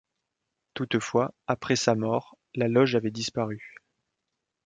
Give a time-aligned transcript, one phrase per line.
[0.73, 3.75] Toutefois, après sa mort, la loge avait disparu.